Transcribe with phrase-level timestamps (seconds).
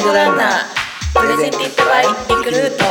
[0.00, 2.84] ンドランナープレゼンティッドバイリクルート。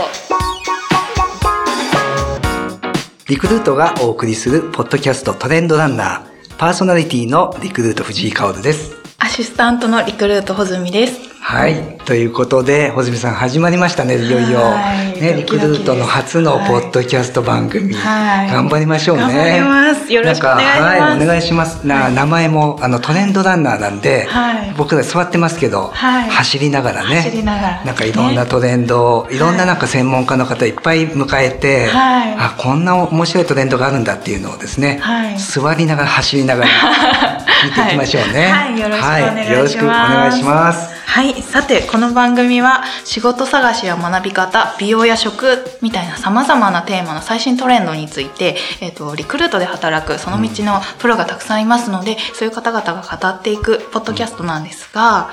[3.27, 6.57] リクルートがお送りするポッドキャストトレンドランナー。
[6.57, 8.95] パーソナリティのリクルート藤井香です。
[9.17, 11.28] アシスタントのリクルート穂積です。
[11.49, 11.97] はい。
[12.05, 14.59] ということで、穂積さん始まりましたね、いよいよ。
[14.59, 17.95] はいね、リクルートの初のポッドキャスト番組。
[17.95, 19.23] はい頑張りましょうね。
[19.23, 21.87] 頑張りますよろしくお願いしますなんかはい、お願いします。
[21.87, 27.15] な、名前も、あの、トレンドランナーなんで、はい僕ら座ってますけど、はい走りながらね。
[27.15, 36.69] 走りながらなんかいろんなトレンドを、いろんななんか専門家の方いっぱい迎えて、はいあ、こんな面白いトレンドがあるんだっていうのをですね、はい座りながら走りながら
[37.65, 38.47] 見ていきましょうね。
[38.47, 38.79] はい。
[38.79, 39.51] はい。
[39.51, 40.93] よろしくお願いします。
[41.09, 41.41] はい。
[41.41, 55.31] さて、この番組は仕事探しや学び方、美容や食みたいな様々なテーマの最新トレンドについて、えっ、と、リクルートで働くその道のプロがたくさんいますので、そういう方々が語っていくポッドキャストなんですが、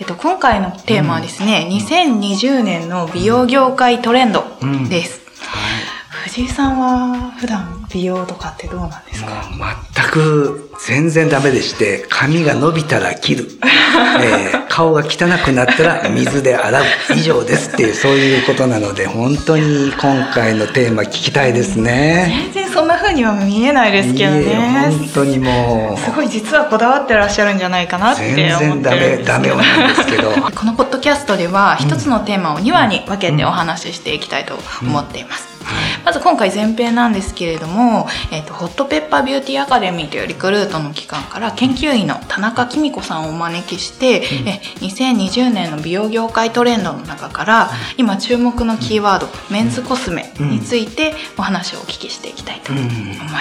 [0.00, 4.44] えっ、と、今回のテーマはですね、2020年の美容業界トレンド
[4.88, 5.20] です。
[6.24, 9.28] 藤井さんは普段美容とかってどうなんですか？
[9.94, 13.48] 全く全然ダメでして髪が伸びたら切る、
[14.22, 16.84] えー顔が汚くなったら水で洗う
[17.16, 22.50] 以上ですっていうそういうことなので本当に今回のテーマ聞きたいですね。
[22.54, 24.54] 全然そんな風には見えないですけどね。
[24.90, 35.57] 本当にもうすごい実はこだわってらっしゃるんじゃないかなって思ってるん全然ダメダメなんですけど このポッドキャストでは一つのテーマを2話に分けてお話ししていきたいと思っています。
[36.04, 52.84] まず今回前編なんですけれども、えっとホットペッパービューティーアカデミーというリクルートの機関から研究員の田中紀美子さんをお招きして、え2020年の美容業界トレンドの中から今注目のキーワードメンズコスメについてお話をお聞きしていきたいと思い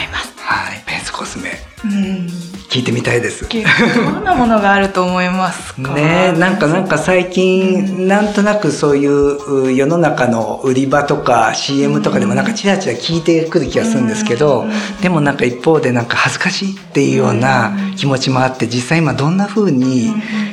[0.08, 0.34] ます。
[0.38, 0.84] はい。
[0.88, 1.52] メンズコスメ
[1.83, 2.28] うん
[2.67, 3.47] 聞いてみたいです。
[3.47, 5.94] どんなものがあると思いますか？
[5.94, 14.66] ねえなんかなんか最近なんとなくそういうう世の中の売り場とか CM とかでもなんかチラチラ聞いてくる気がするんですけど
[15.01, 20.12] でもなんか一方でなんか恥ずかしいっていうような気持ちもあって実際今どんな風に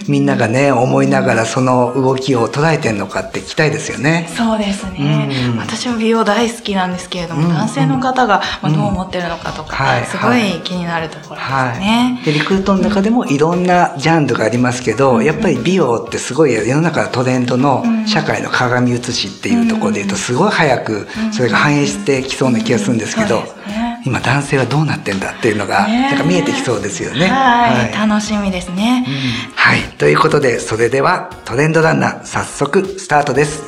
[0.09, 4.29] みんながね思いながらその動きを捉えてるのかって聞きたいですよね。
[4.37, 5.59] そうですね、うん。
[5.59, 10.05] 私も美容大好きなんですけれども、うん男性の方がまあどう思ってるのかとか、はい。
[10.07, 23.43] すごい気になるところですはいね。、でリクルートの中でもいろんなジャンルがありますけど、やっぱり美容ってすごい世の中のトレンドの社会の鏡写しっていうところで言うとすごい早くそれが反映してきそうな気がするんですけど、
[24.05, 27.27] 今男性はどうなってんだっていうのがねなんか見えてきそうですよね。
[27.27, 29.07] はい、はい楽しみですね。
[29.55, 29.81] はい。
[29.97, 33.63] ということで、それではトレンドランナー早速スタートです。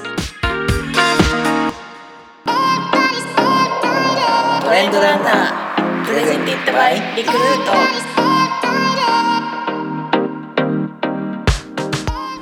[4.63, 5.66] トレンドランナー
[6.17, 7.73] プレゼンティッドバイリクルート。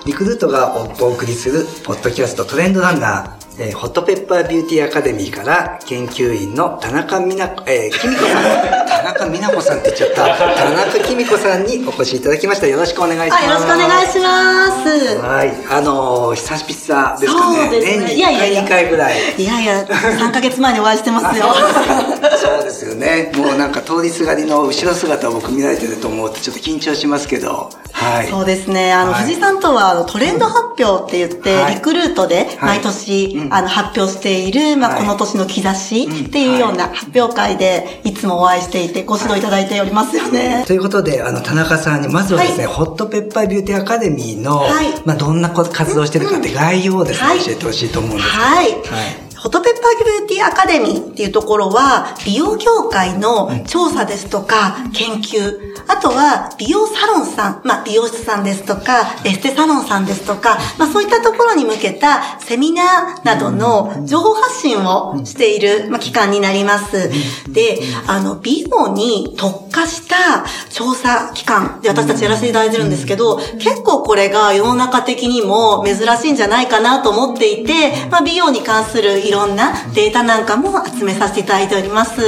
[0.06, 8.42] リクルートがお送りするポッドキャストトレンドランナー、えーホットペッパービューティーアカデミーから研究員の田中美奈子、えー、きみこさん、
[8.88, 12.66] 田中美奈子さんって言っちゃった、田中きみこさんにお越しいただきました。
[12.66, 13.44] よろしくお願いします。
[13.44, 15.18] あ、よろしくお願いします。
[15.18, 15.54] はい。
[15.70, 17.56] あのー、久々ですかね。
[17.62, 19.14] そうですね年に1いやいやいや回、2回ぐらい。
[19.38, 21.54] いやいや、3ヶ月前にお会いしてますよ。
[22.36, 23.30] そうですよね。
[23.36, 27.70] もうなんか通りすがりの後ろ姿を僕見られてると思うとちょっと緊張しますけど。
[27.92, 28.28] はい。
[28.28, 28.92] そうですね。
[28.92, 35.00] あの、はい藤井さんとは、トレンド発表って言って、はいリクルートで毎年、うんあの、発表している、まあ、はい。
[35.00, 40.64] この年の兆しっていうような発表会で、いつもお会いしていて、ご指導いただいておりますよね。
[40.66, 42.74] ということで、あの、田中さんに、まずはですね、はい。
[42.74, 44.86] ホットペッパービューティーアカデミーの、はい。
[45.04, 47.40] まあ、どんな活動してるかって概要をですね、はい。
[47.40, 48.42] 教えてほしいと思うんですけど。
[48.42, 49.23] はい。
[49.44, 67.10] はいフォトペッパービューティーアカデミーっていうところは、美容業界の調査ですとか、研究、あとは美容サロンさん、まあ美容室さんですとか、エステサロンさんですとか、まあそういったところに向けたセミナーなどの情報発信をしている、まあ、機関になります。
[67.52, 71.80] で、あの、美容に特化した調査機関。
[71.82, 82.20] で私たちやらせていただいてるんですけど、結構これが世の中的にも珍しいんじゃないかなと思っていて、まあ美容に関するいろんなデータなんかも集めさせていただいております。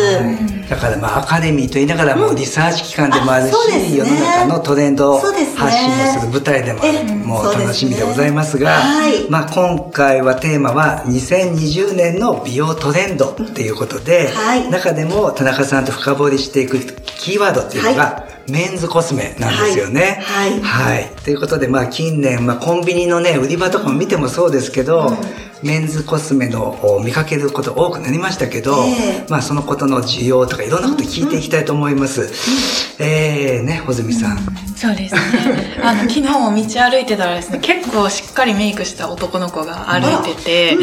[0.69, 3.97] だからまあアカデミーと言いながらもリサーチ機関でもあるし、うですね。
[3.97, 5.61] 世の中のトレンドそうですね。
[5.61, 9.31] 発信をする舞台でもある、えもう楽しみでございますが、はい。
[9.31, 14.69] まあ今回はテーマは2020年の美容トレンドっていうことで、はい。
[14.69, 20.21] 中でも田中さんと深掘りしていくキーワードっていうのが、メンズコスメなんですよね。
[20.23, 20.61] はい。
[20.61, 21.13] はい。
[21.25, 25.13] ということで、まあ近年、まあコンビニのね、売り場とかも見てもそうですけど、
[25.63, 32.31] メンズコスメのを見かけること多くなりましたけど、ええまあそのことの需要とかいろんなこと聞いていきたいと思います。
[33.03, 34.39] えー、ね、穂積さん。
[34.77, 35.21] そうですね。
[35.83, 40.79] あの、昨日も道歩いてたらですね、結構しっかりメイクした男の子が歩いてて、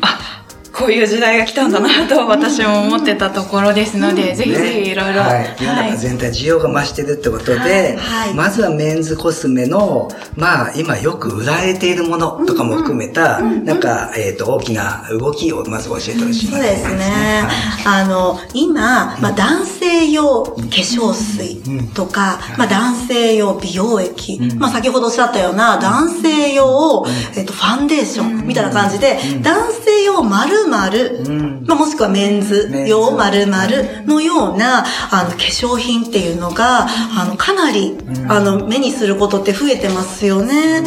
[0.00, 0.37] あ、
[0.78, 5.12] こういう時代が来たんだなと私も思ってたところですので、ぜひぜひいろい。
[5.12, 5.22] ろ。
[5.22, 5.56] はい。
[5.60, 8.34] 世の中全体需要が増してるってことで、はい。
[8.34, 17.42] まずはメンズコスメの、まあ、今よく売られているものとかも含めた、なんか、えっ、と、大きな動きをまず教えてほしいそうですね。
[17.84, 21.60] あの、今、まあ、男性用化粧水
[21.94, 27.04] とか、まあ、男性用美容液、まあ、先ほどおっしゃったような男性用、
[27.36, 30.22] えっと、ファンデーションみたいな感じで、男性用
[30.68, 37.96] 〇〇、まあ、もしくはメンズ用〇〇のような、あの、化粧品っていうのが、あの、かなり、
[38.28, 40.82] あの、目にすることって増えてますよね。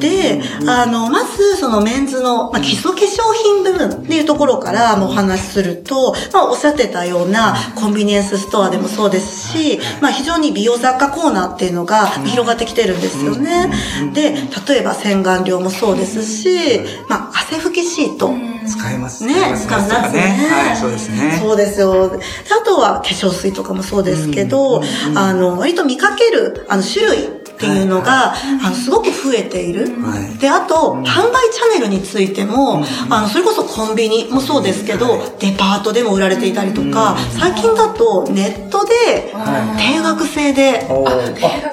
[0.00, 3.04] で、あの、まず、そのメンズの、まあ、基礎化粧
[3.42, 13.70] 品部分っていうところからもお話しすると、まあ、おっしゃってたようなコンビニエンスストアでもそうですし、まあ、非常に美容雑貨コーナーっていうのが広がってきてるんですよね。
[14.12, 14.34] で、
[14.68, 18.53] 例えば洗顔料もそうですし、まあ、汗拭きシート。
[18.66, 20.48] 使えますね、使いますね。
[20.50, 21.38] はい、そうですね。
[21.40, 22.08] そうですよ。
[22.10, 22.18] で
[22.60, 24.82] あとは化粧水とかもそうですけど、
[25.14, 29.86] あの、割と見かける、あの、種類っていうのが、あの、すごく増えている。
[30.02, 30.38] はい。
[30.38, 39.32] で、あと、販売チャンネルについても、あの、それこそコンビニもそうですけど、デパートでも売られていたりとか、最近だとネットで、
[39.78, 40.88] 定額制で、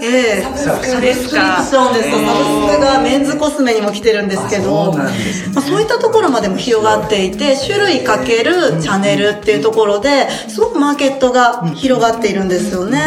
[0.02, 0.44] ええ。
[0.44, 1.64] サブスクですか？
[1.64, 2.12] そうです。
[2.12, 2.24] サブ
[2.72, 5.04] スクがメンズコスメにも来てるんですけあど、ね。
[5.54, 13.00] まあ、そういったところまでも広がっていて、種類かけるチャンネルっていうところで、すごくマーケットが広がっているんですよね。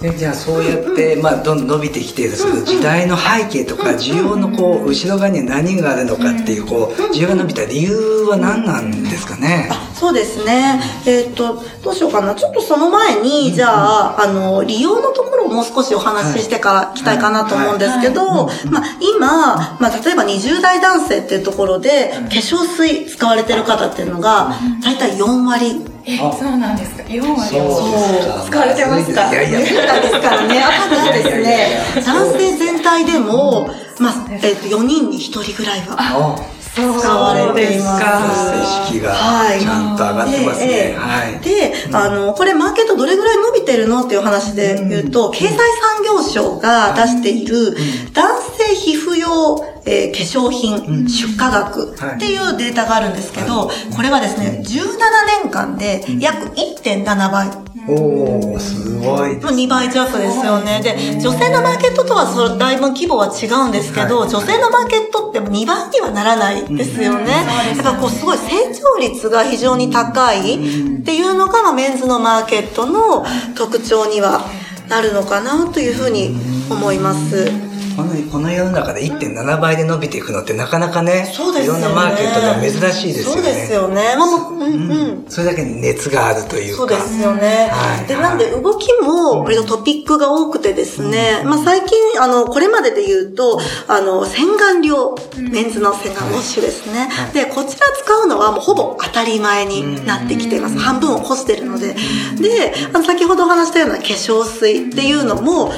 [0.00, 9.70] でじゃあそうやって、まあ、どんどん伸びてきているその時代の背景とか需要のこう後ろ側には何があるのかっていうこう需要が伸びた理由は何なんですかね？
[9.96, 10.78] そうですね。
[11.06, 12.34] えっ、と、どうしようかな。
[12.34, 24.52] ちょっとその前に、じゃあ、あの、利用のところをもう少しお話ししてから来たいかなと思うんですけど、まあ、今、まあ、例えば20代男性っていうところで、化粧水使われてる方っていうのが、
[24.82, 27.02] だいたい4割え、そうなんですか。
[27.02, 28.12] 4割そう。
[28.12, 29.30] ですか使われてますか。
[29.32, 29.58] いやいや。
[29.58, 30.62] ですからね。
[30.62, 33.68] あとはですね男性全体でも、
[33.98, 35.96] まあ、えっ、と、4人に1人ぐらいは。
[35.98, 38.92] あ使われています。
[38.92, 39.60] 意識がはい。
[39.60, 41.40] ちゃんと上がってますね、ええはい。
[41.40, 47.76] で、あの、これマーケットどれぐらい伸びてるのっていう話で言うと、経済産業省が出している
[48.12, 54.98] 男性皮膚用、えー化粧品出荷額っていうデータがあるんですけど、これはですね、17
[55.44, 57.75] 年間で約1.7倍。
[57.88, 60.80] おおすごいです2倍弱ですよね。
[60.82, 67.46] で、女性のマーケットとはそれだいぶ規模は違うんですけど、女性のマーケットって2倍にはならないですよね。
[67.76, 73.24] だからこうすごい成長率が非常に高いっていうのが、まあ、メンズのマーケットの
[73.54, 74.44] 特徴には
[74.88, 76.34] なるのかなというふうに
[76.70, 77.75] 思います。
[77.96, 81.80] このこの世の中で1.7倍で伸びていくのってなかなかねそうですよね。
[81.80, 84.16] いろんなマーケットでは珍しいですよねそうですよね。
[84.16, 85.24] まあ、もううんうん。
[85.28, 87.68] それだけに熱があるというかそうですよね。
[87.70, 97.08] はいで、なんで動きも割とトピックが多くてですね、まあ最近、あの、これまでで言うと、あの、洗顔料、メンズの洗顔ウォッシュですね。
[97.32, 100.78] で、こちら使うのはもうほぼ当たり前になってきています。
[100.78, 101.94] 半分を越してるので。
[102.38, 105.72] で、あの、先ほどお話したような化粧水っていうのも、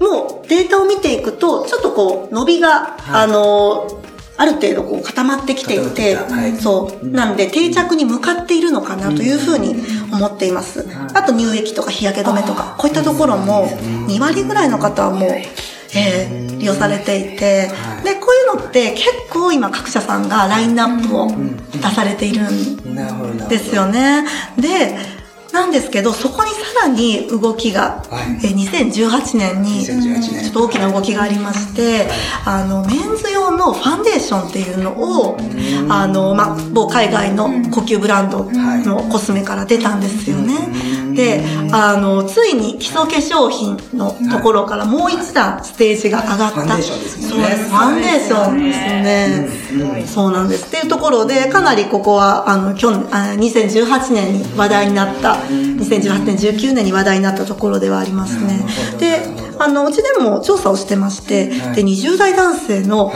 [0.00, 3.86] もうデータを見ていくと、ちょっとこう、伸びが、あの、
[4.36, 6.56] ある程度こう固まってきていて、はい。
[6.56, 7.06] そう。
[7.08, 9.74] なんで定着に向かっているのかなというふうに
[10.12, 10.86] 思っています。
[11.12, 13.66] あと乳液とか日焼け止めとか、こういったところも
[14.06, 17.70] 2割ぐらいの方はもう、えー利用されていて、
[18.04, 21.30] で、こういうのって結構今各社さんがラインナップを
[21.72, 24.24] 出されているんですよね。
[24.58, 24.96] で、
[25.52, 32.08] なんですけど、そこにさらに動きが、はいえー2018年に、2018年ちょっと大きな動きがありまして、
[32.44, 35.38] あの、メンズ用のファンデーションっていうのを、
[35.88, 40.54] あの、まあ、某海外の高級ブランドのコスメから出たんですよね。
[41.18, 46.60] で、あの、ついに基礎化粧品のところからもう一段ステージが上がった。
[46.60, 47.70] ファンデーションですもんねそうです。
[47.70, 50.06] ファンデーションですね。
[50.06, 50.66] そうなんです。
[50.66, 58.64] っていうところで、かなりここは、あの、去年、あ2018年に話題になった、2018年、19年に話題になったところではありますね。
[58.98, 59.22] で、
[59.58, 63.12] あの、うちでも調査をしてまして、はいで、20代男性の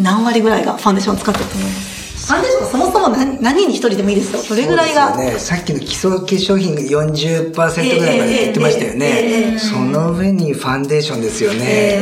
[0.00, 1.97] 何割ぐらいがファンデーションを使ってると思います
[2.28, 4.42] ファンデーションがそもそも何何人に一人でもいいですよ？
[4.50, 5.14] どれぐらいが？
[5.14, 9.56] そうですよね、さっきの基礎化粧品40%ぐらいまで言ってましたよね。
[9.58, 11.98] その上にファンデーションですよね。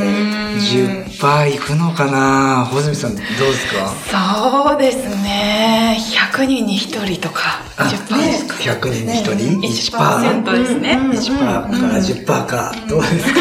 [0.56, 2.64] 10%いくのかな？
[2.66, 3.88] 穂積さんどうですか？
[4.66, 5.96] そうですね。
[6.32, 8.54] 100人に1人とか、10%ですか。
[8.54, 10.42] 100人に1人 ?1%?
[10.42, 10.96] 1%ですね。
[10.96, 12.74] 1%から10%か。
[12.88, 13.40] どうですか？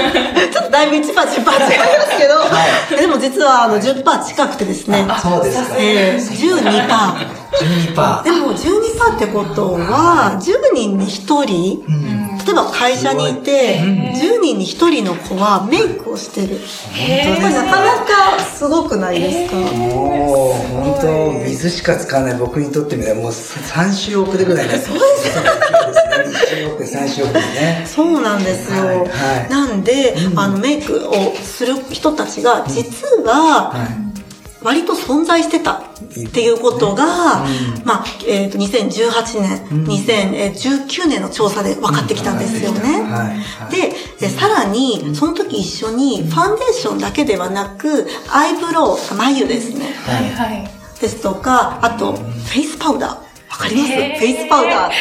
[0.75, 5.77] だいぶ1%、10%違いますけど、でも実はあの10%近くてですね、そうですか。
[5.79, 7.45] えー、12%。
[7.95, 8.23] 12%。
[8.23, 12.24] でも12%ってことは、10人に1人、例え
[12.55, 16.57] ば会社にいて、10人に1人の子はメイクをしてる。
[16.57, 16.61] こ
[16.95, 24.87] れなかなかすごくないですか、もう、本当水しか使わない僕にとってみれば、もう3週遅れぐらいです。
[24.89, 25.43] そうですね。
[26.25, 27.85] 2週遅れ、3週遅れね。
[27.85, 28.85] そうなんですよ。
[28.85, 29.05] はいはい
[29.49, 33.73] なんで、あの、メイクをする人たちが、実は、
[34.65, 35.83] 割と存在してたっ
[36.33, 37.45] ていうことが、
[37.85, 43.03] まあ、えっ、と、2018年、2019年の調査で分かってきたんですよね。
[43.03, 43.37] はい。
[43.37, 43.71] はい。
[43.71, 49.93] で、えさらに、その時一緒に、ファンデーションだけではなく、アイブロウ、眉ですね。
[50.03, 50.31] はい。
[50.31, 50.71] はい。
[50.99, 53.24] ですとか、あと、フェイスパウダー。
[53.55, 53.93] わかります？
[53.93, 54.95] フェイスパウダーって。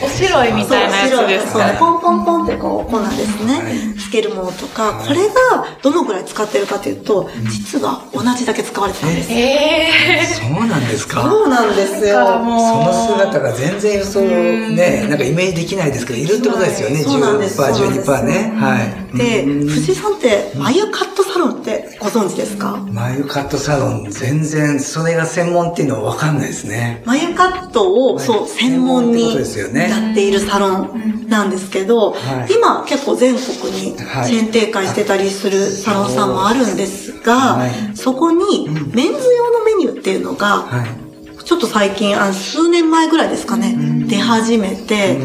[0.00, 1.74] お白いみたいなやつですそうか。
[1.78, 3.94] ポンポンポンってこう、粉ですね。
[3.98, 5.34] つけるものとか、これが
[5.82, 9.28] どのぐらい使ってるかというと、実は同じだけ使われてたんです。
[9.32, 11.22] えそうなんですか？
[11.22, 12.06] そうなんですー。
[12.08, 12.38] よ。
[12.38, 17.02] もうその姿が全然そうね、なんかイメージできないですけど、いるってことですよね。
[17.02, 17.60] そうなんです。
[17.60, 18.52] 10%、そうなんです12%ね。
[18.56, 18.82] は
[19.14, 19.18] い。
[19.18, 22.78] で、藤井さんって、眉カットサロンってご存知ですか？
[22.92, 27.02] 眉カットサロン、全然、それが専門っていうのは分かんないですね。
[27.04, 32.52] 眉カットを、そう、専門にやっているサロンなんですけど、はい。
[32.54, 34.30] 今結構全国にチはい。
[34.32, 37.96] ェーン展開してたりするサロンさんもあるんですが、はい。
[37.96, 41.44] そこにメンズ用のメニューっていうのが、はい。
[41.44, 43.74] ちょっと最近、あの数年前ぐらいですかね、
[44.06, 45.18] 出始めて、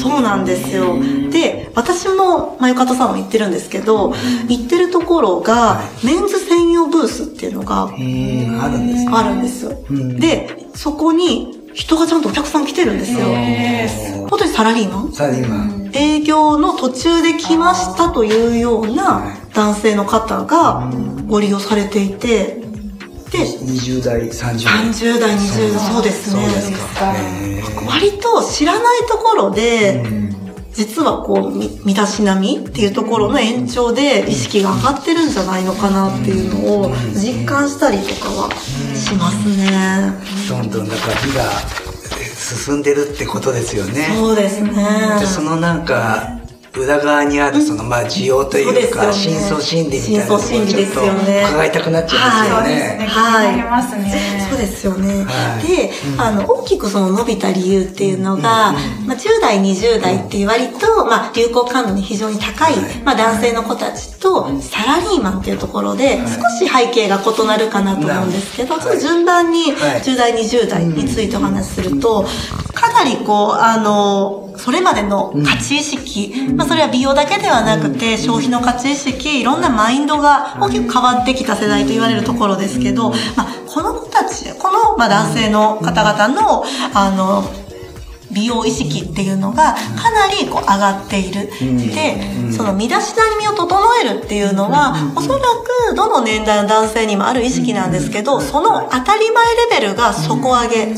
[0.00, 0.96] そうなんですよ。
[1.30, 4.14] で、私も眉カットサロン行ってるんですけど、
[4.48, 9.76] 行ってるところが、メンズ専用ブースっていうのがえー、あるんですかあるんですよ。
[10.18, 13.20] で、そこに人がちゃんとお客さん来てるんですよ。
[14.28, 15.12] 本当にサラリーマン？
[15.12, 20.90] さあ今、営業の途中で来ましたというような男性の方が
[21.28, 22.62] ご利用されていて、
[23.30, 24.84] で、20代、30代。
[24.86, 26.44] 30代、20代、そうですね。
[26.44, 27.12] そうですか。
[27.14, 30.02] へー割と知らないところで、
[30.72, 38.50] 実はこう、み身だしなみっていうところの延長で意識が上がってるんじゃないのかなっていうのを実感したりとかは
[38.94, 40.12] しますね。
[40.48, 41.50] どんどんなんか美が
[42.38, 44.08] 進んでるってことですよね。
[44.16, 44.72] そうですね。
[45.20, 46.39] でそのなんか
[46.74, 53.06] 裏側にあるそのまあ需要というか、深層心理みたいなところをちょっとよね伺いたくなっちゃいますよね。
[53.08, 53.50] はい。
[53.50, 54.46] 気になりますね。
[54.48, 55.24] そうですよね。
[55.24, 55.66] はい。
[55.66, 58.72] で、あの、大きくその伸びた理由っていうのが、
[59.06, 62.74] まあ、10代、20代っていう割と、まあ、流行感度に非常に高い、
[63.04, 70.00] まあ、男性の子たちと、サラリーマンっていうところで、少し背景が異なるかなと思うんですけど、はいちょっと順番にはい。
[70.00, 72.24] 10代、20代についてお話しすると、
[72.72, 87.44] かなりこう、あの、それまでの価値意識、まあそれは美容だけではなくて、消費の価値意識、いろんなマインドが大きく変わってきた世代と言われるところですけど、まあこの子たち、このまあ男性の方々の、あの、
[88.32, 91.50] 美容意識っていうのがかなりこう上がっている。
[91.94, 100.96] で、その身だしなみを整えるっていうのは、おそらくどの年代の男性にもある意識なんですけど、その当たり前レベルが底上げ。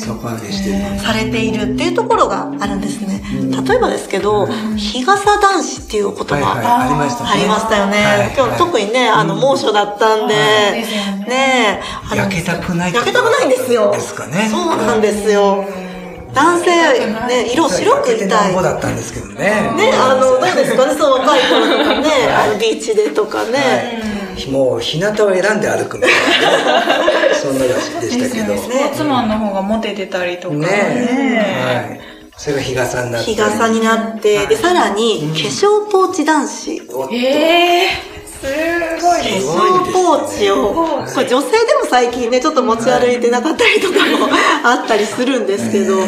[0.98, 3.22] されているっていうところがあるんですね。
[3.66, 4.46] 例えばですけど、
[4.76, 7.30] 日傘男子っていう言葉、はいはい、ありましたね。
[7.32, 8.04] ありましたよね。
[8.04, 8.34] はい。
[8.36, 10.84] 今日特にね、あの、猛暑だったんで、ね。
[11.28, 11.80] ね
[12.12, 13.92] え、焼けたくない焼けたくないんですよ。
[13.92, 14.48] ですかね。
[14.50, 15.64] そうなんですよ。
[16.34, 16.66] 男性、
[17.26, 18.54] ね、色白くいたい。
[18.54, 19.34] だったんですけどね。
[19.76, 24.22] ね、あの、どうですかね、そう、若い頃とかね、 あの、ビーチでとかね。
[24.50, 26.12] もう日向を選んで歩くみたい
[26.64, 28.56] なね、 そんならしいでしたけど。
[28.56, 30.54] スポーツマンの方がモテてたりとか。
[30.54, 30.66] ね
[31.64, 32.00] はい。
[32.36, 33.30] それが日傘になって。
[33.30, 36.72] 日傘になって、で、さらに、化粧ポーチ男子。
[37.12, 38.11] えー、
[38.42, 39.46] すごい化です。
[39.46, 44.28] 粧ポーチを、これ女性でも最近ね、ちょっと持ち歩いてなかったりとかも
[44.64, 46.00] あったりするんですけど、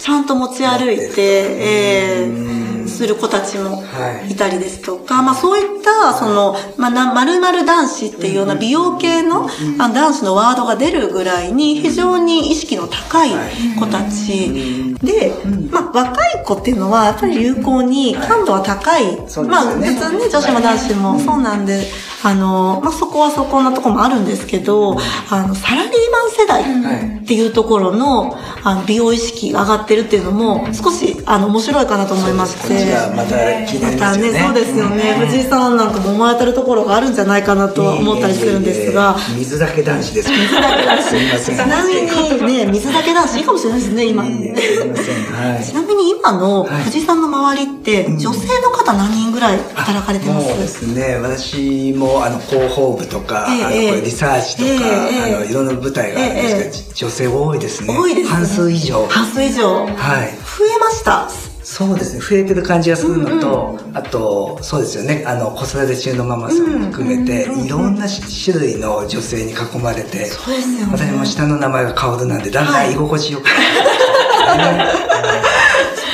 [0.00, 2.65] ちゃんと持ち歩いて、えー
[2.96, 4.32] する子たちもはい。
[4.32, 9.48] いたりですとか、まあそういった、その、まあな、〇〇男子っていうような美容系の
[9.78, 13.30] 男子のワードが出るぐらいに非常に意識の高い
[13.78, 15.32] 子たちで、
[15.70, 19.16] まあ若い子っていうのはやっぱり流行に感度は高い。
[19.46, 19.88] まあよね。
[19.88, 21.86] 普通ね、女子も男子もそうなんで、
[22.26, 24.98] あの、まあ、そこはそこなとこもあるんですけど、
[25.30, 32.74] あの、サラリーマン世代っていうところの、あの、美容意識が上がってるっていうのも、少し、あの、面白いかなと思いまして。
[33.14, 34.40] また気になりますよね。
[34.40, 35.26] またね、そうですよね。
[35.28, 39.16] 藤井さんなんかも思われてるところがあるんじゃないかなとは思ったりするんですが。
[39.36, 40.30] 水だけ男子です。
[40.32, 41.04] 水だけ男子。
[41.04, 41.56] すみません。
[41.56, 44.24] ちなみにね、水だけ男子いいかもしれないですね、今。
[44.24, 45.54] すみません。
[45.54, 45.64] はい。
[45.64, 50.48] ちなみに今の藤井さんの周りって、女性の方何人ぐらい働かれてます？
[50.48, 51.20] そうですね。
[51.22, 57.96] 私も、あの、広報部とか、ええあの、これリサーチとか、ええあの、いろんな舞台があるんですけど、女性多いですね。
[57.98, 59.06] 多いですね半数以上。
[59.08, 59.86] 半数以上。
[59.86, 59.94] はい。
[59.94, 61.28] 増えました。
[61.62, 62.20] そうですね。
[62.20, 65.24] 増えてる感じがするのと、あと、そうですよね。
[65.26, 74.84] あの、子育て中のママさんも含めて、いろんな種類の女性に囲まれて、そうですよね私も下の名前が薫なんで、だんだん居心地よくなってきました ね。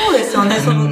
[0.08, 0.60] そうですよね。
[0.64, 0.90] その、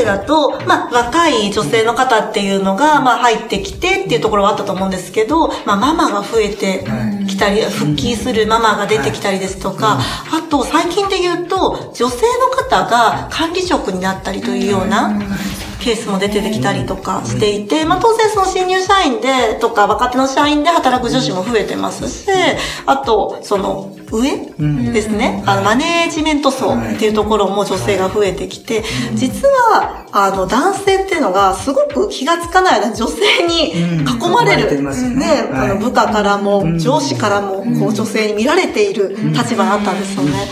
[0.00, 6.84] でだと、まあ、若い女性の方っていうのが、まあ、入ってきてっていうところはあったと思うんですけど、まあ、ママが増えて
[7.28, 15.12] きたり、復帰するママが出てきたりですとか、あと、最近で言うと、女性の方が管理職になったりというような、
[15.80, 22.28] ケースも出てきたりとかしていて、まあ当然その新入社員でとか若手の社員で働く女子も増えてますし、
[22.86, 24.36] あと、その上
[24.92, 28.84] ですね、あのマネージメント層っていうところも女性が増えてきて、
[29.14, 34.90] 実はあの男性っていうのがすごく気がつかないような女性に囲まれる、ね。
[35.14, 35.68] ね、あはい。
[35.68, 40.48] の部下からも上司からもこう女性に見られている立場だったんですよね。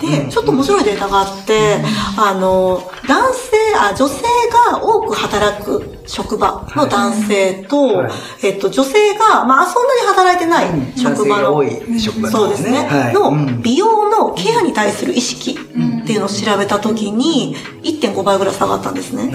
[0.00, 1.78] で、ちょっと面白いデータがあって、
[2.16, 4.22] あの、男性、あ、女性
[4.70, 8.10] が多く働く職場の男性と、はい。
[8.42, 11.62] えっと、女性が、まあ、そんなに働いてない職場の、
[12.30, 13.14] そうですね、はい。
[13.14, 13.62] のうん。
[13.62, 19.30] 美容のケアに対する意識っていうのを調べたときに、1.5倍ぐらい下がったんですね。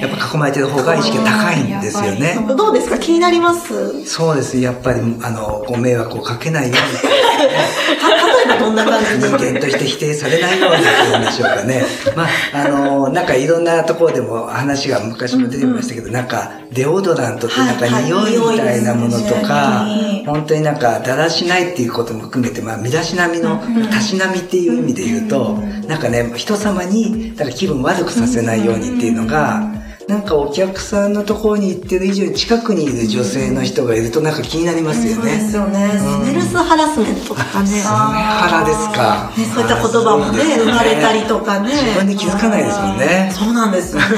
[0.00, 2.38] やっぱ囲まれてる方が意識が高いんですよね。
[2.56, 2.98] どうですか？
[2.98, 4.04] 気になります？
[4.04, 4.58] そうです。
[4.58, 7.14] やっぱり、あの、ご迷惑をかけないように。
[7.48, 11.84] た例えばどんな感じで人間として否定されないようにっていうんでしょうかね。
[12.16, 19.86] まあ、あの、なんかいろんなところでも話が昔も出てましたけど、なんかデオドラントってなんか匂いみたいなものとか
[20.26, 23.60] 本当になんかだらしないっていうことも含めて、まあ、身だしなみの、
[23.90, 29.73] たしなみっていう意味で言うと、なんかね、人様に、なんか気分悪くさせないようにっていうのが、
[30.08, 35.40] なんかお客さんのところに行ってる以上に近くにいる女性の人がいるとなんか気になりますよそうでね。
[35.48, 35.90] すよね。
[35.98, 37.66] スネルスハラスメントとかね。
[37.66, 39.32] スネハラですか。
[39.36, 41.70] ね、そういった言葉もね、生まれたりとかね。
[41.72, 43.32] 自分で気づかないですもんね。
[43.32, 44.08] そうなんですよね。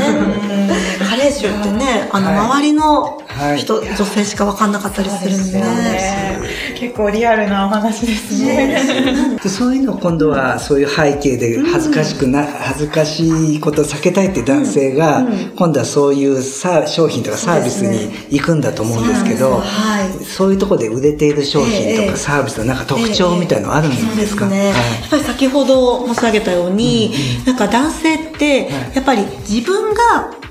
[1.09, 6.36] 加齢臭ってね、あの、はい周りのはい人、女性しか分かんなかったりするんでね。
[6.77, 9.39] 結構リアルなお話ですね。
[9.43, 20.25] でそういうのを今度はそういう背景で恥ずかしくな、恥ずかしいことを避けたいって男性が、今度はそういうさ商品とかサービスに行くんだと思うんですけど、はい。
[20.25, 22.11] そういうところで売れている商品とええ。
[22.11, 24.75] かサービスのなんか特徴みたいのあるんですか、ね、はい。
[24.75, 27.13] やっぱり先ほど申し上げたように、
[27.47, 30.46] なんか男性って、やっぱり自分が使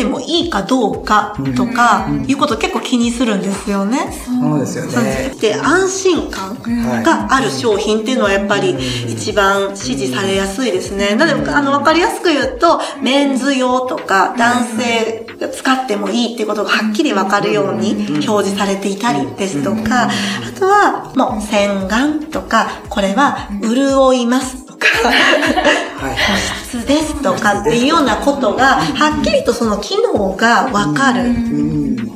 [0.00, 3.98] ってもいいかどうかとか、いうことを結構気にするんですよね。
[4.24, 5.34] そうですよね。
[5.38, 6.56] で、安心感
[7.02, 8.74] がある商品っていうのはやっぱり
[9.08, 11.14] 一番支持されやすいですね。
[11.16, 20.10] なので、あの、わかりやすく言うと、メンズ用とか男性が使ってもいいっていうことがはっきりわかるように表示されていたりですとか、あ
[20.58, 24.88] とは、もう洗顔とか、これは潤いますとか、
[26.64, 32.09] 湿ですとかっていうようなことが、はっきりとその機能がわかる。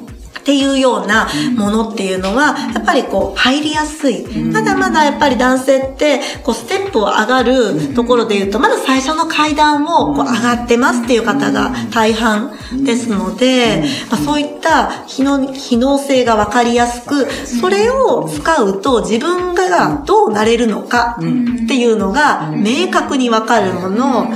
[0.44, 1.26] っていうような
[1.56, 4.26] ものっていうのは、やっぱりこう入りやすい。
[4.52, 12.52] まだまだやっぱり男性って、こうステップを上がるところで言うと、まだ最初の階段をこう上がってますっていう方が大半
[12.84, 24.30] ですので、まあ、そういった機能機能性がわかりやすく、それを使うと自分がどうなれるのかっていうのが明確にわかるもの。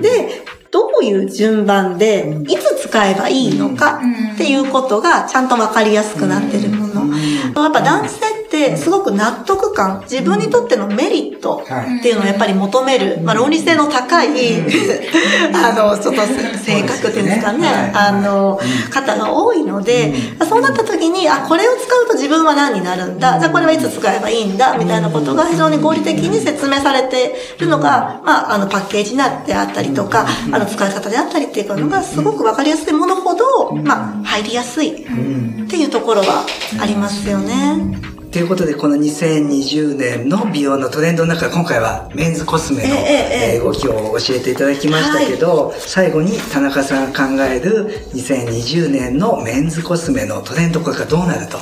[0.00, 4.00] で、どういう順番で、いつ使えばいいのか
[4.34, 7.14] っていうことがちゃんとわかりやすくなってるもの。
[7.54, 14.28] やっぱ男性ってすごく納得感、自分にとってのメリットっていうのをやっぱり求める、まあ論理性の高い、
[15.54, 16.22] あの、ちょっと
[16.58, 18.58] 性格っていうんですかね、あの、
[18.90, 20.14] 方が多いので、
[20.48, 36.44] そうなった時に、あ、これを使うと自分は何になるんだ、じゃあこれはいつ使えばいいんだ、みたいなことが非常に合理的に説明されているのが、まあ、あの、パッケージになってあったりとか、あの、使い方であったりっていうのが、すごくわかりやすいものほど、まあ、入りやすいっていうところは
[36.80, 37.37] ありますよね。
[37.38, 38.17] よね。
[38.30, 51.58] ということで、この2020年の美容のトレンドの中、今回はメンズコスメの、え動きを教えていただきましたけど、最後に田中さんが考える2020年のメンズコスメのトレンドこれからどうなると。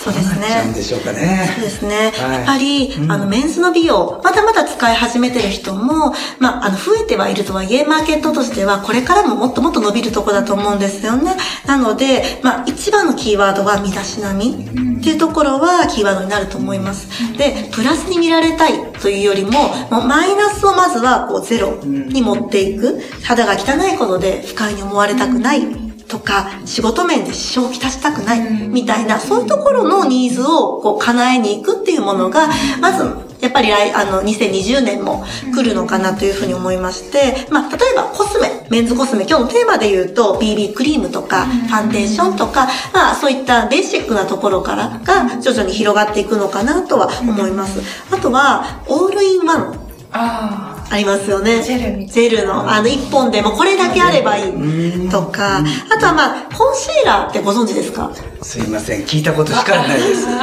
[0.00, 1.50] そうですねなでしょうかね。
[1.56, 2.10] そうですね。
[2.16, 11.36] はいやっぱり、うんあの、メンズの美容、まだまだ使い始めてる人も、まあ、あの、増えてはいるとはいえ、マーケットとしては、これからももっともっと伸びるところだと思うんですよね。
[11.66, 17.08] なので、まあ、一番のキーワードは、身だしなみっていうところは、キーワードになると思います。
[17.36, 19.50] で、プラスに見られたいというよりも、
[19.90, 23.00] もうマイナスをまずは、こう、ゼロに持っていく。
[23.24, 25.62] 肌が汚いことで不快に思われたくない。
[26.06, 32.48] とか、仕事面で支障をきたしたくない、みたいな、そういうところのニーズをこう叶えに行くっていうものが、
[32.80, 35.24] まず、やっぱり来、あの、2020年も
[35.54, 47.80] 来るのかなというふうに思いまして、まあ、例えばコスメ、メンズコスメ、今日のテーマで言うと、BB クリームとか、ファンデーションとか、まあ、そういったベーシックなところからが徐々に広がっていくのかなとは思います。
[48.12, 49.86] あとは、オールインワン。
[50.12, 51.62] あありますよね。
[51.62, 58.10] ジェルみジェルの、あの、一本でもこれだけあればいいとか、あとはまあ、コンシーラーってご存知ですか？
[58.42, 59.02] すいません。
[59.02, 60.26] 聞いたことしかないです。
[60.26, 60.36] コン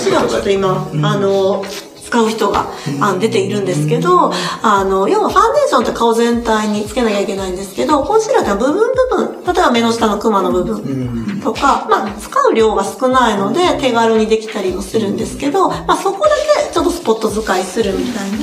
[0.00, 1.62] シーラーちょっと今、あの、
[2.06, 2.66] 使う人が
[3.00, 4.30] あの出ているんですけど、
[4.62, 16.30] あの、要はファンデーションって顔全体につけなきゃいけないんですけど、コンシーラーって部分部分、例えば目の下のクマの部分とか、まあ、使う量が少ないので手軽にできたりもするんですけど、まあ、そこだ
[16.68, 18.38] けちょっとスポット使いするみたいな。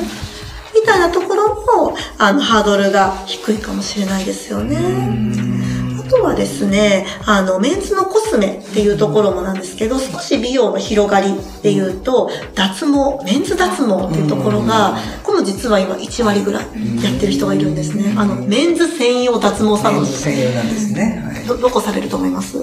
[0.76, 5.63] みたいなところも、あの、ハードルが低いかもしれないですよね。
[6.06, 16.64] あとはですね、あの、メンズのコスメっていうところもなんですけど、少し美容の広がりっていうと、脱毛、メンズ脱毛っていうところが、これも実は今1割ぐらい
[17.04, 18.14] やってる人がいるんですね。
[18.18, 20.12] あの、メンズ専用脱毛サロンメン。
[20.12, 21.24] ズ専用なんですね。
[21.26, 22.58] はいど、どこされると思います？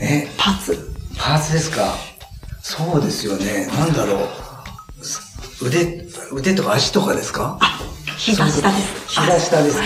[0.00, 0.96] え、パーツ。
[1.16, 1.94] パーツですか？
[2.62, 3.68] そうですよね。
[3.78, 5.66] なんだろう。
[5.66, 7.56] 腕、腕とか足とかですか？
[7.60, 7.80] あ、
[8.16, 9.08] 膝下です。
[9.08, 9.78] 膝下です。
[9.78, 9.84] か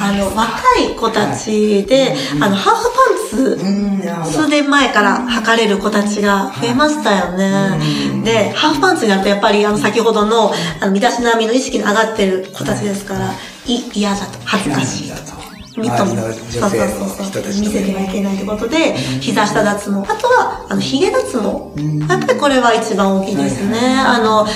[0.00, 8.22] あ、あの、若い子たちで、あの、ハーフパンツ、数年前から履かれる子たちが増えましたよね。
[8.24, 13.32] で、ハーフパンツになるとやっぱりあの先ほどのあの身だしなみの意識の上がってる子たちですから、
[13.66, 15.08] い嫌だと、恥ずかしい。
[15.08, 15.44] だと。
[15.76, 19.96] みとも、周りの女性の人たち見せてはいけないってことで、膝下脱毛。
[20.08, 22.06] あとは、あの、髭脱毛。
[22.08, 23.78] やっぱりこれは一番大きいですね。
[23.98, 24.46] あの、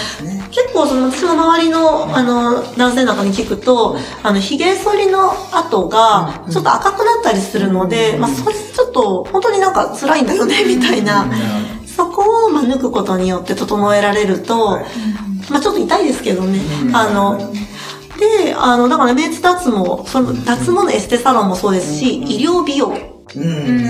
[0.50, 11.26] 結構その私の周りの、あの、男性なんかに聞くと、あの、髭剃りの跡が、ちょっと赤くなったりするので、まあ、それちょっと、本当になんか辛いんだよね、みたいな。
[11.84, 14.78] そこを、まあ、抜くことによって整えられると、
[15.50, 16.60] まあ、ちょっと痛いですけどね。
[16.92, 17.52] あの、
[18.18, 22.92] で、あの、だからメンズ脱毛、その脱毛のエステサロンもそうですし、医療美容、
[23.36, 23.80] うん。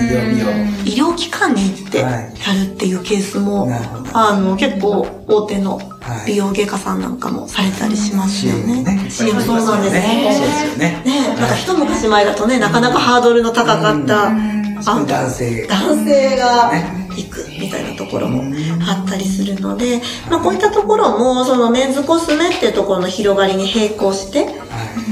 [0.85, 8.83] 医療機関に行ってやはいるっていうケースも、なるほどあの、結構大手のはい美容外科さんなんかもされたりしますよね。
[8.83, 9.09] ね。
[9.09, 10.31] CM そうなんですね。
[10.33, 10.85] そうですね。
[10.85, 11.03] よね。
[11.05, 15.67] ねなんか一昔前だとね、なかなかハードルの高かった、あ男性。
[15.67, 18.43] 男性がね行くみたいなところも
[18.87, 24.47] あったりするので、まあこういったところも、そのメンズコスメっていうところの広がりに並行して、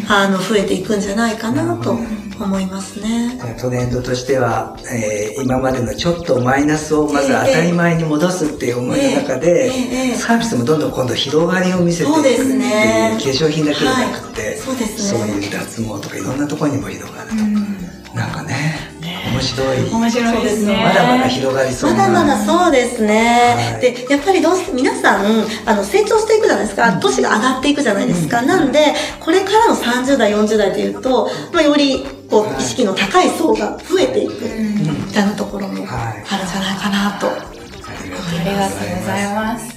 [0.10, 1.98] あの、増えていくんじゃないかなと
[2.40, 3.40] 思いますね。
[3.60, 9.72] トレンドとしては、えー今までのちょっとマイナスをまず当たり前に戻すっていう思いの中で、
[10.16, 13.18] サービスもどんどん今度広がりを見せていくっていうね。
[13.20, 14.58] 化粧品だけじゃなくて、はい。
[14.58, 15.20] そうですね。
[15.20, 17.36] そういう脱毛とかいろんなところにも広がると、
[18.16, 18.56] なんかね
[19.38, 20.84] 面白い面白いですね。
[20.84, 23.56] まだまだ広がりそうなまだまだそうですね。
[23.72, 26.94] はいで、やっぱりどうして、皆さん、あの、成長していくじゃないですか。
[26.94, 28.42] 年が上がっていくじゃないですか。
[28.42, 37.28] なんで、これからの30代、40代というと、まあ、より、こう、意識の高い層が増えていく、みたいなところもあるんじゃないかなと。
[37.28, 39.77] あありがとうございます。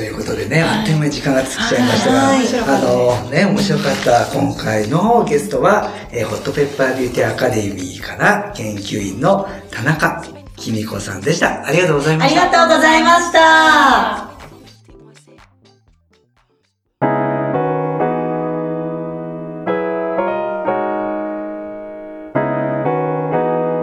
[0.00, 2.46] ということでね、あっという間に時間が尽きちゃいましたが、はい
[3.20, 10.24] あのね、面白かった今回のゲストは、えーホットペッパービューティーアカデミーから研究員の田中
[10.56, 11.66] きみこさんでした。
[11.66, 12.48] ありがとうございまありした。
[12.48, 14.30] がとうございました。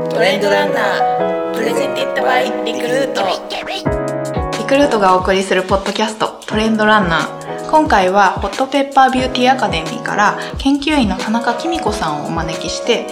[0.09, 3.46] トレンドランナープレゼンティッドバイリクルート
[4.77, 13.07] ルートがお送りするポッドキャストトレンドランナー今回はホットペッパービューティーアカデミーから研究員の田中紀美子さんをお招きして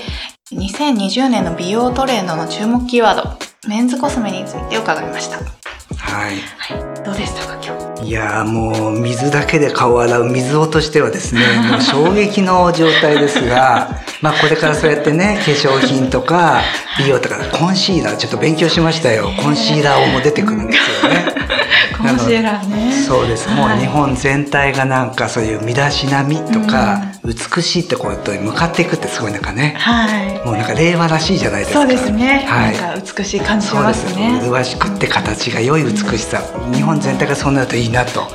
[0.52, 6.36] 2020年の美容トレンドの注目キーワードメンズコスメについて伺いましたはい。
[6.58, 16.62] はいどうでしたか今日いやもう水だけで顔を洗う水男としてはですね、もう衝撃の状態ですが、まあこれからそうやってね、化粧品とか
[16.98, 19.30] 美容とかコンシーラーちょっと勉強しましたよ。
[19.40, 21.26] コンシーラーも出てくるんですよね。
[22.00, 22.94] 面白いね。
[23.08, 29.76] そうです、もうはい日本全体がなんかそういう身だしなみとか、美しいってことに向かっていくってすごいなんかね。
[29.78, 30.46] はい。
[30.46, 31.80] もうなんか令和らしいじゃないですか。
[31.80, 32.74] そうですね、はい。
[32.74, 34.40] なんか美しい感じしそうですますね。
[34.44, 36.42] 麗しくって形が良い美しさ。
[36.74, 38.28] 日本全体がそうなるといいなと、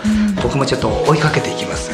[0.42, 1.90] 僕もちょっと追いかけていきます。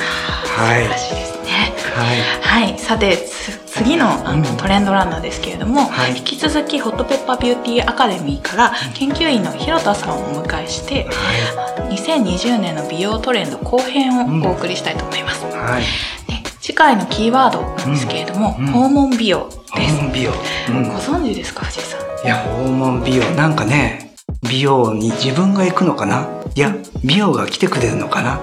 [0.56, 0.84] はい。
[0.84, 1.74] 素晴らしいですね。
[1.94, 2.66] はい。
[2.66, 6.16] はい、さてつ次のあの、うんトレンドランナーですけれども、はい。
[6.16, 11.06] 引き続きホットペッパービューティーアカデミーから研究員の広田さんをお迎えして、
[11.90, 15.82] 2020年の美容トレンド後編をお送りしたいと思います、はい。
[15.82, 18.66] で次回のキーワードなんですけれども、うん。
[18.66, 18.72] うん。
[18.72, 20.32] 訪問美容です、訪問美容、
[20.70, 20.88] うん。
[20.88, 22.26] ご存知ですか藤井さん？
[22.26, 23.24] いや訪問美容。
[23.36, 24.14] なんかね
[24.48, 26.28] 美容に自分が行くのかな？
[26.54, 28.40] いや美容が来てくれるのかな？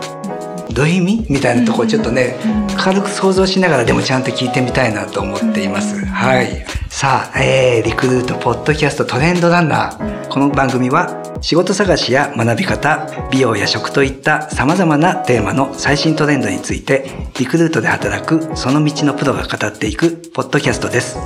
[0.73, 1.25] どういう意味？
[1.29, 2.35] みたいなところちょっとね、
[2.77, 6.65] 軽く想像しながらでもちゃんと聞いてみたいなと思っています、はい。
[6.89, 10.27] さあ、えー、リクルートポッドキャストトレンドランナー。
[10.29, 21.17] この番組は仕事探しや学び方美容や食といった様々なテーマの最新トレンドについてリクルートで働くその道のプロが語っていくポッドキャストです、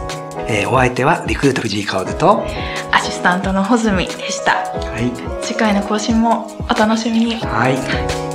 [0.50, 2.44] えーお相手はリクルート藤井薫と
[2.92, 4.56] アシスタントの穂積でした。
[4.56, 5.46] はい。
[5.46, 7.36] 次回の更新もお楽しみに。
[7.36, 8.27] はい